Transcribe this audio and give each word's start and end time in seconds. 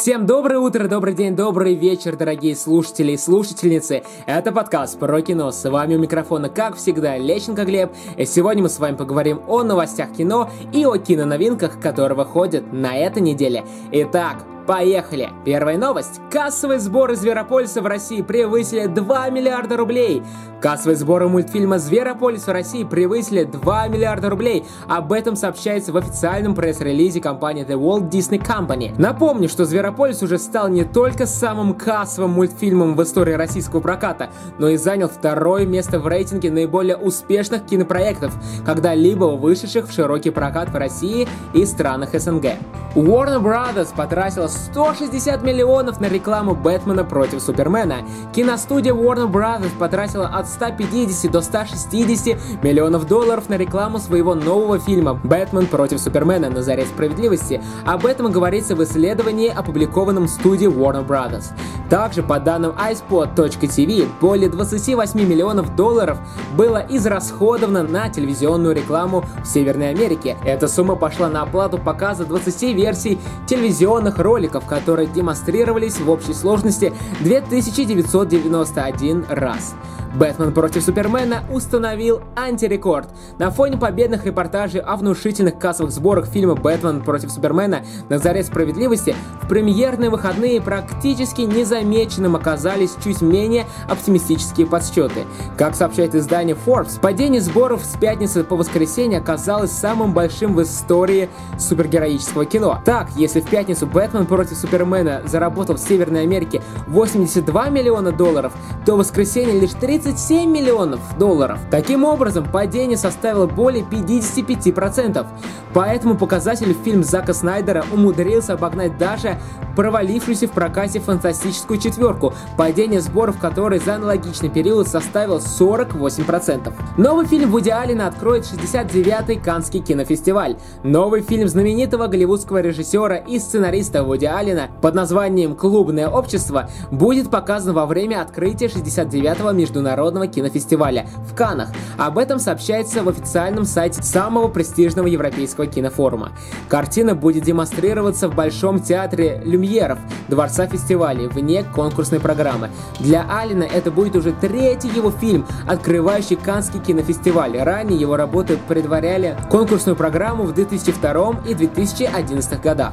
Всем 0.00 0.24
доброе 0.24 0.58
утро, 0.58 0.88
добрый 0.88 1.12
день, 1.12 1.36
добрый 1.36 1.74
вечер, 1.74 2.16
дорогие 2.16 2.56
слушатели 2.56 3.12
и 3.12 3.16
слушательницы. 3.18 4.02
Это 4.24 4.50
подкаст 4.50 4.98
про 4.98 5.20
кино. 5.20 5.50
С 5.50 5.68
вами 5.68 5.96
у 5.96 5.98
микрофона, 5.98 6.48
как 6.48 6.76
всегда, 6.76 7.18
Лещенко 7.18 7.66
Глеб. 7.66 7.92
И 8.16 8.24
сегодня 8.24 8.62
мы 8.62 8.70
с 8.70 8.78
вами 8.78 8.96
поговорим 8.96 9.42
о 9.46 9.62
новостях 9.62 10.12
кино 10.12 10.48
и 10.72 10.86
о 10.86 10.96
киноновинках, 10.96 11.78
которые 11.80 12.16
выходят 12.16 12.72
на 12.72 12.96
этой 12.96 13.20
неделе. 13.20 13.62
Итак, 13.92 14.38
Поехали! 14.70 15.30
Первая 15.44 15.76
новость. 15.76 16.20
Кассовые 16.30 16.78
сборы 16.78 17.16
Зверопольса 17.16 17.82
в 17.82 17.86
России 17.86 18.22
превысили 18.22 18.86
2 18.86 19.30
миллиарда 19.30 19.76
рублей. 19.76 20.22
Кассовые 20.60 20.96
сборы 20.96 21.26
мультфильма 21.26 21.78
«Зверополис» 21.78 22.46
в 22.46 22.52
России 22.52 22.84
превысили 22.84 23.44
2 23.44 23.88
миллиарда 23.88 24.28
рублей. 24.28 24.66
Об 24.88 25.10
этом 25.10 25.34
сообщается 25.34 25.90
в 25.90 25.96
официальном 25.96 26.54
пресс-релизе 26.54 27.20
компании 27.22 27.66
The 27.66 27.80
Walt 27.80 28.10
Disney 28.10 28.38
Company. 28.38 28.94
Напомню, 28.98 29.48
что 29.48 29.64
«Зверополис» 29.64 30.22
уже 30.22 30.38
стал 30.38 30.68
не 30.68 30.84
только 30.84 31.24
самым 31.24 31.72
кассовым 31.72 32.32
мультфильмом 32.32 32.94
в 32.94 33.02
истории 33.02 33.32
российского 33.32 33.80
проката, 33.80 34.28
но 34.58 34.68
и 34.68 34.76
занял 34.76 35.08
второе 35.08 35.64
место 35.64 35.98
в 35.98 36.06
рейтинге 36.06 36.50
наиболее 36.50 36.98
успешных 36.98 37.64
кинопроектов, 37.64 38.34
когда-либо 38.66 39.24
вышедших 39.24 39.88
в 39.88 39.92
широкий 39.94 40.30
прокат 40.30 40.68
в 40.68 40.76
России 40.76 41.26
и 41.54 41.64
странах 41.64 42.10
СНГ. 42.12 42.48
Warner 42.94 43.40
Brothers 43.40 43.94
потратила 43.96 44.48
160 44.60 45.42
миллионов 45.42 46.00
на 46.00 46.08
рекламу 46.08 46.54
Бэтмена 46.54 47.04
против 47.04 47.42
Супермена. 47.42 48.02
Киностудия 48.34 48.92
Warner 48.92 49.30
Brothers 49.30 49.76
потратила 49.78 50.26
от 50.26 50.48
150 50.48 51.30
до 51.30 51.40
160 51.40 52.62
миллионов 52.62 53.06
долларов 53.06 53.48
на 53.48 53.56
рекламу 53.56 53.98
своего 53.98 54.34
нового 54.34 54.78
фильма 54.78 55.14
«Бэтмен 55.14 55.66
против 55.66 56.00
Супермена. 56.00 56.50
На 56.50 56.62
заре 56.62 56.84
справедливости». 56.84 57.62
Об 57.84 58.06
этом 58.06 58.30
говорится 58.30 58.76
в 58.76 58.82
исследовании, 58.84 59.48
опубликованном 59.48 60.28
студией 60.28 60.70
Warner 60.70 61.06
Brothers. 61.06 61.52
Также, 61.88 62.22
по 62.22 62.38
данным 62.38 62.72
iSpot.tv, 62.72 64.08
более 64.20 64.48
28 64.48 65.20
миллионов 65.20 65.74
долларов 65.74 66.18
было 66.56 66.84
израсходовано 66.88 67.82
на 67.82 68.08
телевизионную 68.10 68.76
рекламу 68.76 69.24
в 69.42 69.46
Северной 69.46 69.90
Америке. 69.90 70.36
Эта 70.44 70.68
сумма 70.68 70.94
пошла 70.94 71.28
на 71.28 71.42
оплату 71.42 71.78
показа 71.78 72.24
20 72.24 72.62
версий 72.74 73.18
телевизионных 73.46 74.18
роликов, 74.18 74.49
которые 74.66 75.08
демонстрировались 75.08 75.98
в 75.98 76.10
общей 76.10 76.34
сложности 76.34 76.92
2991 77.20 79.24
раз. 79.28 79.74
Бэтмен 80.14 80.52
против 80.52 80.82
Супермена 80.82 81.44
установил 81.50 82.20
антирекорд. 82.36 83.08
На 83.38 83.50
фоне 83.50 83.76
победных 83.76 84.24
репортажей 84.26 84.80
о 84.80 84.96
внушительных 84.96 85.58
кассовых 85.58 85.92
сборах 85.92 86.26
фильма 86.26 86.56
«Бэтмен 86.56 87.02
против 87.02 87.30
Супермена. 87.30 87.82
На 88.08 88.18
заре 88.18 88.42
справедливости» 88.42 89.14
в 89.42 89.48
премьерные 89.48 90.10
выходные 90.10 90.60
практически 90.60 91.42
незамеченным 91.42 92.34
оказались 92.34 92.96
чуть 93.02 93.20
менее 93.20 93.66
оптимистические 93.88 94.66
подсчеты. 94.66 95.24
Как 95.56 95.74
сообщает 95.76 96.14
издание 96.14 96.56
Forbes, 96.66 97.00
падение 97.00 97.40
сборов 97.40 97.84
с 97.84 97.96
пятницы 97.96 98.42
по 98.42 98.56
воскресенье 98.56 99.18
оказалось 99.18 99.70
самым 99.70 100.12
большим 100.12 100.54
в 100.54 100.62
истории 100.62 101.28
супергероического 101.58 102.46
кино. 102.46 102.80
Так, 102.84 103.10
если 103.16 103.40
в 103.40 103.48
пятницу 103.48 103.86
«Бэтмен 103.86 104.26
против 104.26 104.56
Супермена» 104.56 105.22
заработал 105.26 105.76
в 105.76 105.80
Северной 105.80 106.22
Америке 106.22 106.62
82 106.88 107.68
миллиона 107.68 108.10
долларов, 108.10 108.52
то 108.84 108.94
в 108.94 108.98
воскресенье 108.98 109.58
лишь 109.58 109.70
30 109.70 109.99
37 110.02 110.50
миллионов 110.50 111.00
долларов. 111.18 111.58
Таким 111.70 112.04
образом, 112.04 112.46
падение 112.50 112.96
составило 112.96 113.46
более 113.46 113.84
55%. 113.84 115.26
По 115.74 115.80
этому 115.80 116.16
показателю 116.16 116.74
фильм 116.84 117.04
Зака 117.04 117.34
Снайдера 117.34 117.84
умудрился 117.92 118.54
обогнать 118.54 118.96
даже 118.98 119.38
провалившуюся 119.76 120.48
в 120.48 120.52
прокате 120.52 121.00
фантастическую 121.00 121.78
четверку, 121.78 122.34
падение 122.56 123.00
сборов 123.00 123.38
которой 123.38 123.78
за 123.78 123.96
аналогичный 123.96 124.48
период 124.48 124.88
составило 124.88 125.38
48%. 125.38 126.72
Новый 126.96 127.26
фильм 127.26 127.50
Вуди 127.50 127.70
Аллена 127.70 128.06
откроет 128.06 128.44
69-й 128.44 129.36
Канский 129.36 129.80
кинофестиваль. 129.80 130.56
Новый 130.82 131.20
фильм 131.20 131.46
знаменитого 131.46 132.08
голливудского 132.08 132.60
режиссера 132.62 133.16
и 133.16 133.38
сценариста 133.38 134.02
Вуди 134.02 134.26
Аллена 134.26 134.68
под 134.80 134.94
названием 134.94 135.54
«Клубное 135.54 136.08
общество» 136.08 136.68
будет 136.90 137.30
показан 137.30 137.74
во 137.74 137.86
время 137.86 138.22
открытия 138.22 138.66
69-го 138.66 139.52
международного 139.52 139.89
кинофестиваля 140.26 141.06
в 141.28 141.34
Канах. 141.34 141.70
Об 141.98 142.18
этом 142.18 142.38
сообщается 142.38 143.02
в 143.02 143.08
официальном 143.08 143.64
сайте 143.64 144.02
самого 144.02 144.48
престижного 144.48 145.06
европейского 145.06 145.66
кинофорума. 145.66 146.32
Картина 146.68 147.14
будет 147.14 147.44
демонстрироваться 147.44 148.28
в 148.28 148.34
Большом 148.34 148.80
театре 148.80 149.40
Люмьер 149.44 149.70
премьеров 149.70 149.98
Дворца 150.28 150.66
фестивалей 150.66 151.26
вне 151.26 151.64
конкурсной 151.64 152.20
программы. 152.20 152.70
Для 152.98 153.26
Алина 153.28 153.64
это 153.64 153.90
будет 153.90 154.14
уже 154.14 154.32
третий 154.32 154.88
его 154.88 155.10
фильм, 155.10 155.46
открывающий 155.66 156.36
Канский 156.36 156.80
кинофестиваль. 156.80 157.58
Ранее 157.58 157.98
его 157.98 158.16
работы 158.16 158.58
предваряли 158.68 159.36
конкурсную 159.50 159.96
программу 159.96 160.44
в 160.44 160.54
2002 160.54 161.42
и 161.48 161.54
2011 161.54 162.60
годах. 162.60 162.92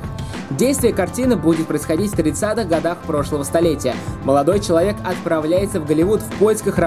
Действие 0.49 0.93
картины 0.93 1.35
будет 1.35 1.67
происходить 1.67 2.11
в 2.11 2.17
30-х 2.17 2.63
годах 2.63 2.97
прошлого 2.99 3.43
столетия. 3.43 3.93
Молодой 4.23 4.61
человек 4.61 4.95
отправляется 5.03 5.81
в 5.81 5.85
Голливуд 5.85 6.21
в 6.21 6.31
поисках 6.37 6.77
работы 6.77 6.86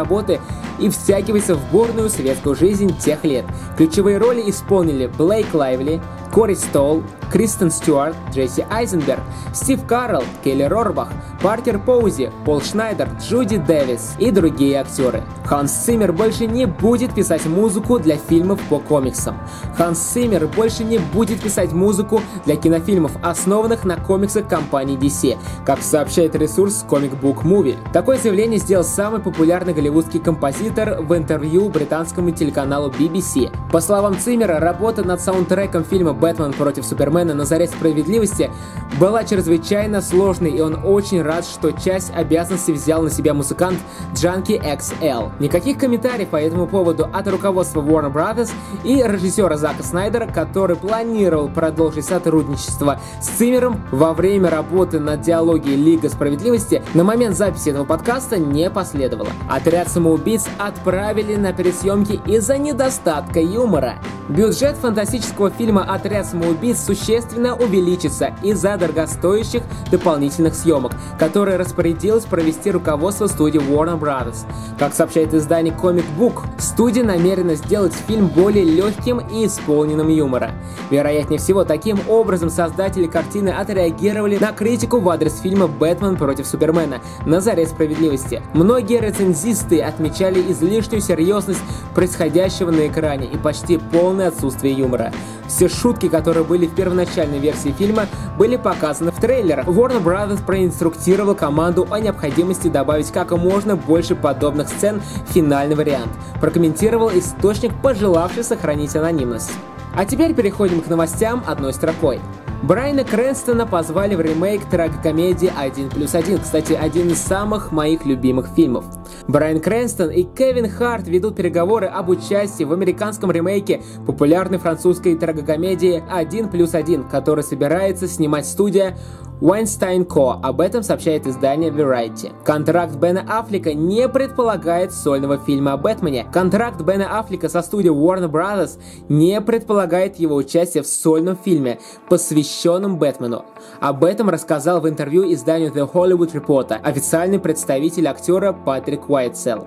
и 0.78 0.88
втягивается 0.88 1.54
в 1.54 1.70
бурную 1.70 2.10
светскую 2.10 2.54
жизнь 2.54 2.96
тех 2.98 3.24
лет. 3.24 3.44
Ключевые 3.76 4.18
роли 4.18 4.48
исполнили 4.48 5.06
Блейк 5.06 5.52
Лайвли, 5.54 6.00
Кори 6.32 6.54
Стол, 6.54 7.02
Кристен 7.30 7.70
Стюарт, 7.70 8.16
Джесси 8.32 8.64
Айзенберг, 8.70 9.20
Стив 9.54 9.86
Карелл, 9.86 10.24
Келли 10.42 10.64
Рорбах, 10.64 11.08
Паркер 11.40 11.78
Поузи, 11.78 12.30
Пол 12.44 12.60
Шнайдер, 12.60 13.08
Джуди 13.20 13.56
Дэвис 13.56 14.14
и 14.18 14.30
другие 14.30 14.80
актеры. 14.80 15.22
Ханс 15.44 15.72
Циммер 15.72 16.12
больше 16.12 16.46
не 16.46 16.66
будет 16.66 17.14
писать 17.14 17.46
музыку 17.46 17.98
для 17.98 18.16
фильмов 18.16 18.60
по 18.68 18.78
комиксам. 18.78 19.36
Ханс 19.76 19.98
Циммер 19.98 20.48
больше 20.48 20.84
не 20.84 20.98
будет 20.98 21.40
писать 21.40 21.72
музыку 21.72 22.20
для 22.44 22.56
кинофильмов, 22.56 23.12
основанных 23.22 23.84
на 23.84 23.96
комиксах 23.96 24.48
компании 24.48 24.98
DC, 24.98 25.38
как 25.64 25.82
сообщает 25.82 26.34
ресурс 26.34 26.84
Comic 26.88 27.20
Book 27.20 27.42
Movie. 27.44 27.76
Такое 27.92 28.18
заявление 28.18 28.58
сделал 28.58 28.84
самый 28.84 29.20
популярный 29.20 29.72
голливудский 29.72 30.20
композитор 30.20 31.00
в 31.02 31.16
интервью 31.16 31.68
британскому 31.68 32.30
телеканалу 32.32 32.90
BBC. 32.90 33.50
По 33.70 33.80
словам 33.80 34.18
Циммера, 34.18 34.58
работа 34.58 35.04
над 35.04 35.20
саундтреком 35.20 35.84
фильма 35.84 36.12
«Бэтмен 36.12 36.52
против 36.52 36.84
Супермена. 36.84 37.19
На 37.24 37.44
заре 37.44 37.66
справедливости» 37.66 38.50
была 38.98 39.24
чрезвычайно 39.24 40.00
сложной, 40.02 40.50
и 40.50 40.60
он 40.60 40.80
очень 40.84 41.22
рад, 41.22 41.44
что 41.44 41.72
часть 41.72 42.12
обязанностей 42.14 42.72
взял 42.72 43.02
на 43.02 43.10
себя 43.10 43.34
музыкант 43.34 43.78
Junkie 44.14 44.60
XL. 44.60 45.30
Никаких 45.38 45.78
комментариев 45.78 46.28
по 46.28 46.36
этому 46.36 46.66
поводу 46.66 47.08
от 47.12 47.28
руководства 47.28 47.82
Warner 47.82 48.12
Brothers 48.12 48.50
и 48.84 48.96
режиссера 48.96 49.56
Зака 49.56 49.82
Снайдера, 49.82 50.26
который 50.26 50.76
планировал 50.76 51.48
продолжить 51.48 52.04
сотрудничество 52.04 53.00
с 53.20 53.28
Циммером 53.28 53.80
во 53.90 54.12
время 54.12 54.50
работы 54.50 54.98
над 54.98 55.20
диалогией 55.20 55.76
Лига 55.76 56.08
Справедливости, 56.08 56.82
на 56.94 57.04
момент 57.04 57.36
записи 57.36 57.70
этого 57.70 57.84
подкаста 57.84 58.38
не 58.38 58.70
последовало. 58.70 59.30
Отряд 59.48 59.88
самоубийц 59.88 60.46
отправили 60.58 61.36
на 61.36 61.52
пересъемки 61.52 62.20
из-за 62.26 62.58
недостатка 62.58 63.40
юмора. 63.40 63.94
Бюджет 64.28 64.76
фантастического 64.76 65.50
фильма 65.50 65.82
«Отряд 65.82 66.26
самоубийц» 66.26 66.84
существенно 66.84 67.09
увеличится 67.54 68.34
из-за 68.42 68.76
дорогостоящих 68.76 69.62
дополнительных 69.90 70.54
съемок, 70.54 70.92
которые 71.18 71.56
распорядилось 71.56 72.24
провести 72.24 72.70
руководство 72.70 73.26
студии 73.26 73.60
Warner 73.60 73.98
Brothers. 73.98 74.46
Как 74.78 74.94
сообщает 74.94 75.34
издание 75.34 75.74
Comic 75.74 76.04
Book, 76.18 76.42
студия 76.58 77.04
намерена 77.04 77.54
сделать 77.54 77.92
фильм 78.06 78.28
более 78.28 78.64
легким 78.64 79.18
и 79.18 79.46
исполненным 79.46 80.08
юмора. 80.08 80.52
Вероятнее 80.90 81.38
всего, 81.38 81.64
таким 81.64 81.98
образом 82.08 82.50
создатели 82.50 83.06
картины 83.06 83.50
отреагировали 83.50 84.38
на 84.38 84.52
критику 84.52 85.00
в 85.00 85.08
адрес 85.08 85.40
фильма 85.40 85.66
«Бэтмен 85.66 86.16
против 86.16 86.46
Супермена» 86.46 87.00
на 87.26 87.40
заре 87.40 87.66
справедливости. 87.66 88.42
Многие 88.54 89.00
рецензисты 89.00 89.80
отмечали 89.80 90.40
излишнюю 90.52 91.00
серьезность 91.00 91.62
происходящего 91.94 92.70
на 92.70 92.86
экране 92.86 93.26
и 93.26 93.36
почти 93.36 93.78
полное 93.78 94.28
отсутствие 94.28 94.74
юмора. 94.74 95.12
Все 95.50 95.68
шутки, 95.68 96.08
которые 96.08 96.44
были 96.44 96.66
в 96.66 96.74
первоначальной 96.74 97.40
версии 97.40 97.72
фильма, 97.72 98.06
были 98.38 98.56
показаны 98.56 99.10
в 99.10 99.20
трейлерах. 99.20 99.66
Warner 99.66 100.02
Brothers 100.02 100.44
проинструктировал 100.44 101.34
команду 101.34 101.86
о 101.90 101.98
необходимости 101.98 102.68
добавить 102.68 103.10
как 103.10 103.32
можно 103.32 103.76
больше 103.76 104.14
подобных 104.14 104.68
сцен 104.68 105.02
в 105.28 105.32
финальный 105.32 105.74
вариант. 105.74 106.12
Прокомментировал 106.40 107.10
источник, 107.10 107.72
пожелавший 107.82 108.44
сохранить 108.44 108.94
анонимность. 108.94 109.50
А 109.94 110.04
теперь 110.04 110.34
переходим 110.34 110.80
к 110.80 110.86
новостям 110.86 111.42
одной 111.46 111.74
строкой. 111.74 112.20
Брайана 112.62 113.04
Крэнстона 113.04 113.66
позвали 113.66 114.14
в 114.14 114.20
ремейк 114.20 114.64
трагокомедии 114.66 115.52
«1 115.52 115.92
плюс 115.92 116.14
1». 116.14 116.42
Кстати, 116.42 116.74
один 116.74 117.08
из 117.08 117.18
самых 117.18 117.72
моих 117.72 118.04
любимых 118.04 118.48
фильмов. 118.54 118.84
Брайан 119.30 119.60
Крэнстон 119.60 120.10
и 120.10 120.24
Кевин 120.24 120.68
Харт 120.68 121.06
ведут 121.06 121.36
переговоры 121.36 121.86
об 121.86 122.08
участии 122.08 122.64
в 122.64 122.72
американском 122.72 123.30
ремейке 123.30 123.80
популярной 124.04 124.58
французской 124.58 125.16
трагокомедии 125.16 126.02
«1 126.12 126.50
плюс 126.50 126.74
1», 126.74 127.08
который 127.08 127.44
собирается 127.44 128.08
снимать 128.08 128.44
студия 128.44 128.98
Weinstein 129.40 130.06
Co. 130.06 130.38
Об 130.42 130.60
этом 130.60 130.82
сообщает 130.82 131.26
издание 131.26 131.70
Variety. 131.70 132.30
Контракт 132.44 132.96
Бена 132.96 133.24
Аффлека 133.26 133.72
не 133.72 134.06
предполагает 134.06 134.92
сольного 134.92 135.38
фильма 135.38 135.72
о 135.72 135.76
Бэтмене. 135.78 136.26
Контракт 136.30 136.82
Бена 136.82 137.18
Аффлека 137.18 137.48
со 137.48 137.62
студией 137.62 137.94
Warner 137.94 138.30
Brothers 138.30 138.78
не 139.08 139.40
предполагает 139.40 140.16
его 140.16 140.36
участие 140.36 140.82
в 140.82 140.86
сольном 140.86 141.38
фильме, 141.42 141.78
посвященном 142.10 142.98
Бэтмену. 142.98 143.46
Об 143.80 144.04
этом 144.04 144.28
рассказал 144.28 144.82
в 144.82 144.88
интервью 144.88 145.32
изданию 145.32 145.72
The 145.72 145.90
Hollywood 145.90 146.32
Reporter 146.34 146.78
официальный 146.82 147.38
представитель 147.38 148.08
актера 148.08 148.52
Патрик 148.52 149.08
Уайтсел. 149.08 149.66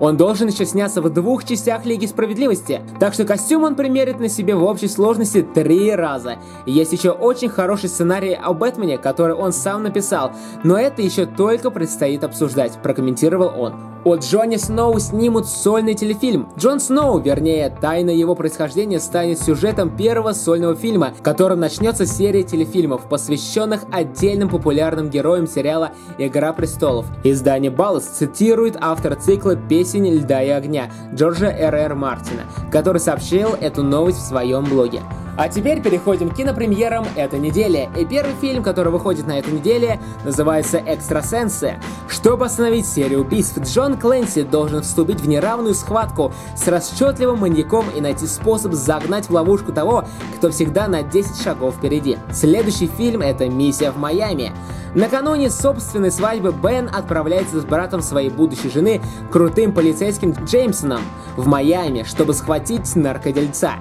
Он 0.00 0.16
должен 0.16 0.48
еще 0.48 0.66
сняться 0.66 1.00
в 1.00 1.10
двух 1.10 1.44
частях 1.44 1.84
Лиги 1.84 2.06
Справедливости, 2.06 2.80
так 2.98 3.14
что 3.14 3.24
костюм 3.24 3.64
он 3.64 3.74
примерит 3.74 4.20
на 4.20 4.28
себе 4.28 4.54
в 4.54 4.64
общей 4.64 4.88
сложности 4.88 5.42
три 5.42 5.94
раза. 5.94 6.36
Есть 6.66 6.92
еще 6.92 7.10
очень 7.10 7.48
хороший 7.48 7.88
сценарий 7.88 8.34
о 8.34 8.52
Бэтмене, 8.52 8.98
который 8.98 9.34
он 9.34 9.52
сам 9.52 9.82
написал, 9.82 10.32
но 10.64 10.76
это 10.76 11.02
еще 11.02 11.26
только 11.26 11.70
предстоит 11.70 12.24
обсуждать, 12.24 12.78
прокомментировал 12.82 13.52
он. 13.56 13.74
О 14.04 14.16
Джоне 14.16 14.58
Сноу 14.58 14.98
снимут 14.98 15.46
сольный 15.46 15.94
телефильм. 15.94 16.48
Джон 16.58 16.80
Сноу, 16.80 17.20
вернее, 17.20 17.70
тайна 17.80 18.10
его 18.10 18.34
происхождения 18.34 18.98
станет 18.98 19.38
сюжетом 19.38 19.96
первого 19.96 20.32
сольного 20.32 20.74
фильма, 20.74 21.14
которым 21.22 21.60
начнется 21.60 22.04
серия 22.04 22.42
телефильмов, 22.42 23.08
посвященных 23.08 23.84
отдельным 23.92 24.48
популярным 24.48 25.08
героям 25.08 25.46
сериала 25.46 25.92
«Игра 26.18 26.52
престолов». 26.52 27.06
Издание 27.22 27.70
Баллас 27.70 28.06
цитирует 28.06 28.76
автора 28.80 29.14
цикла 29.14 29.54
«Песень 29.54 30.08
льда 30.08 30.42
и 30.42 30.48
огня» 30.48 30.90
Джорджа 31.14 31.52
Р. 31.52 31.72
Р. 31.72 31.94
Мартина, 31.94 32.42
который 32.72 32.98
сообщил 32.98 33.50
эту 33.60 33.84
новость 33.84 34.18
в 34.18 34.26
своем 34.26 34.64
блоге. 34.64 35.00
А 35.36 35.48
теперь 35.48 35.80
переходим 35.80 36.28
к 36.28 36.36
кинопремьерам 36.36 37.06
этой 37.16 37.38
недели. 37.38 37.88
И 37.96 38.04
первый 38.04 38.34
фильм, 38.34 38.62
который 38.62 38.92
выходит 38.92 39.26
на 39.26 39.38
этой 39.38 39.52
неделе, 39.52 39.98
называется 40.24 40.78
«Экстрасенсы». 40.78 41.76
Чтобы 42.08 42.44
остановить 42.44 42.86
серию 42.86 43.20
убийств, 43.22 43.58
Джон 43.58 43.96
Клэнси 43.96 44.42
должен 44.42 44.82
вступить 44.82 45.20
в 45.20 45.28
неравную 45.28 45.74
схватку 45.74 46.32
с 46.54 46.68
расчетливым 46.68 47.38
маньяком 47.38 47.86
и 47.96 48.00
найти 48.00 48.26
способ 48.26 48.74
загнать 48.74 49.26
в 49.26 49.32
ловушку 49.32 49.72
того, 49.72 50.04
кто 50.36 50.50
всегда 50.50 50.86
на 50.86 51.02
10 51.02 51.42
шагов 51.42 51.76
впереди. 51.76 52.18
Следующий 52.30 52.86
фильм— 52.86 53.20
это 53.22 53.48
«Миссия 53.48 53.90
в 53.90 53.96
Майами». 53.96 54.52
Накануне 54.94 55.48
собственной 55.48 56.10
свадьбы 56.10 56.52
Бен 56.52 56.90
отправляется 56.92 57.60
с 57.60 57.64
братом 57.64 58.02
своей 58.02 58.28
будущей 58.28 58.68
жены, 58.68 59.00
крутым 59.30 59.72
полицейским 59.72 60.32
Джеймсоном, 60.32 61.00
в 61.36 61.46
Майами, 61.46 62.02
чтобы 62.02 62.34
схватить 62.34 62.94
наркодельца. 62.94 63.76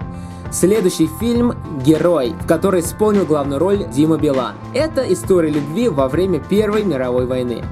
Следующий 0.52 1.08
фильм 1.08 1.54
«Герой», 1.82 2.34
в 2.38 2.46
котором 2.46 2.82
исполнил 2.82 3.26
главную 3.26 3.58
роль 3.58 3.88
Дима 3.88 4.18
Билан. 4.18 4.56
Это 4.74 5.02
история 5.12 5.50
любви 5.50 5.88
во 5.88 6.10
время 6.10 6.40
Первой 6.40 6.84
мировой 6.84 7.26
войны. 7.26 7.64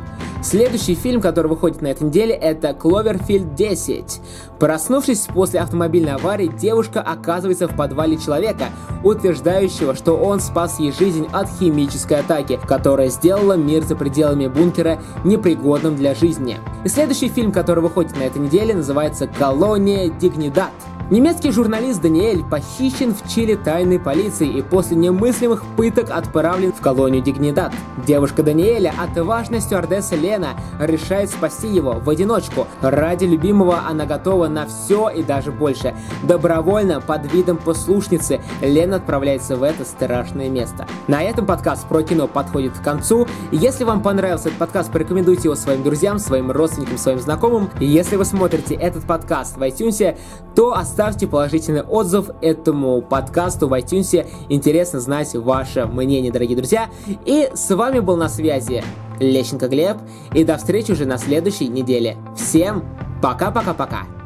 Следующий 0.41 0.95
фильм, 0.95 1.19
который 1.19 1.47
выходит 1.47 1.81
на 1.81 1.87
этой 1.87 2.03
неделе, 2.03 2.33
это 2.33 2.73
«Кловерфилд 2.73 3.47
10». 3.59 4.21
Проснувшись 4.59 5.27
после 5.33 5.59
автомобильной 5.59 6.13
аварии, 6.13 6.47
девушка 6.47 7.01
оказывается 7.01 7.67
в 7.67 7.75
подвале 7.75 8.17
человека, 8.17 8.69
утверждающего, 9.03 9.93
что 9.93 10.15
он 10.15 10.39
спас 10.39 10.79
ей 10.79 10.93
жизнь 10.93 11.27
от 11.33 11.49
химической 11.59 12.21
атаки, 12.21 12.57
которая 12.65 13.09
сделала 13.09 13.57
мир 13.57 13.83
за 13.83 13.97
пределами 13.97 14.47
бункера 14.47 15.01
непригодным 15.25 15.97
для 15.97 16.15
жизни. 16.15 16.57
И 16.85 16.87
следующий 16.87 17.27
фильм, 17.27 17.51
который 17.51 17.81
выходит 17.81 18.15
на 18.17 18.23
этой 18.23 18.41
неделе, 18.41 18.73
называется 18.73 19.27
«Колония 19.27 20.07
Дигнидат». 20.07 20.71
Немецкий 21.09 21.49
журналист 21.49 22.03
Даниэль 22.03 22.43
похищен 22.43 23.15
в 23.15 23.27
Чили 23.27 23.55
тайной 23.55 23.97
полицией 23.97 24.59
и 24.59 24.61
после 24.61 24.95
немыслимых 24.95 25.63
пыток 25.75 26.11
отправлен 26.11 26.71
в 26.71 26.79
колонию 26.81 27.23
Дигнидат. 27.23 27.73
Девушка 28.05 28.43
Даниэля, 28.43 28.93
отважная 28.95 29.59
стюардесса 29.59 30.15
Лена, 30.15 30.49
решает 30.79 31.31
спасти 31.31 31.67
его 31.67 31.93
в 31.93 32.07
одиночку. 32.11 32.67
Ради 32.81 33.25
любимого 33.25 33.79
она 33.87 34.05
готова 34.05 34.49
на 34.49 34.67
все 34.67 35.09
и 35.09 35.23
даже 35.23 35.51
больше. 35.51 35.95
Добровольно, 36.21 37.01
под 37.01 37.33
видом 37.33 37.57
послушницы, 37.57 38.39
Лена 38.61 38.97
отправляется 38.97 39.55
в 39.55 39.63
это 39.63 39.85
страшное 39.85 40.47
место. 40.47 40.87
На 41.07 41.23
этом 41.23 41.47
подкаст 41.47 41.87
про 41.87 42.03
кино 42.03 42.27
подходит 42.27 42.77
к 42.77 42.83
концу. 42.83 43.25
Если 43.51 43.83
вам 43.83 44.03
понравился 44.03 44.49
этот 44.49 44.59
подкаст, 44.59 44.91
порекомендуйте 44.91 45.45
его 45.45 45.55
своим 45.55 45.81
друзьям, 45.81 46.19
своим 46.19 46.51
родственникам, 46.51 46.99
своим 46.99 47.19
знакомым. 47.19 47.71
Если 47.79 48.15
вы 48.15 48.25
смотрите 48.25 48.75
этот 48.75 49.05
подкаст 49.05 49.57
в 49.57 49.61
iTunes, 49.63 50.15
то 50.53 50.73
оставьте 50.75 50.98
Оставьте 50.99 51.27
положительный 51.27 51.81
отзыв 51.81 52.29
этому 52.41 53.01
подкасту 53.01 53.69
в 53.69 53.73
iTunes. 53.73 54.27
Интересно 54.49 54.99
знать 54.99 55.33
ваше 55.33 55.85
мнение, 55.85 56.29
дорогие 56.29 56.57
друзья. 56.57 56.89
И 57.25 57.49
с 57.53 57.73
вами 57.73 57.99
был 57.99 58.17
на 58.17 58.27
связи 58.27 58.83
Лещенко 59.17 59.69
Глеб. 59.69 59.95
И 60.33 60.43
до 60.43 60.57
встречи 60.57 60.91
уже 60.91 61.05
на 61.05 61.17
следующей 61.17 61.69
неделе. 61.69 62.17
Всем 62.35 62.83
пока-пока-пока. 63.21 64.18